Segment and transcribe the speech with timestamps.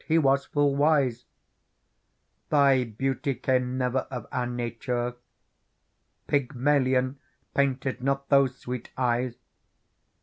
[0.07, 1.25] He was full wise!
[2.49, 5.13] Thy beauty came never of our nature;
[6.25, 7.19] Pygmalion
[7.53, 9.35] painted not those swe/st eyes.